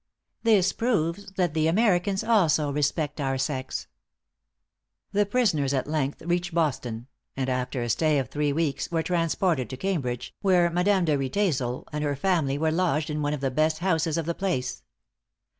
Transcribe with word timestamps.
This 0.41 0.73
proves 0.73 1.31
that 1.35 1.53
the 1.53 1.67
Americans 1.67 2.23
also 2.23 2.71
respect 2.71 3.21
our 3.21 3.37
sex." 3.37 3.85
The 5.11 5.27
prisoners 5.27 5.75
at 5.75 5.85
length 5.85 6.23
reached 6.23 6.55
Boston; 6.55 7.05
and 7.37 7.47
after 7.49 7.83
a 7.83 7.89
stay 7.89 8.17
of 8.17 8.27
three 8.29 8.51
weeks, 8.51 8.89
were 8.89 9.03
transported 9.03 9.69
to 9.69 9.77
Cambridge, 9.77 10.33
where 10.41 10.71
Madame 10.71 11.05
de 11.05 11.15
Riedesel 11.15 11.87
and 11.93 12.03
her 12.03 12.15
family 12.15 12.57
were 12.57 12.71
lodged 12.71 13.11
in 13.11 13.21
one 13.21 13.35
of 13.35 13.41
the 13.41 13.51
best 13.51 13.77
houses 13.77 14.17
of 14.17 14.25
the 14.25 14.33
place. 14.33 14.81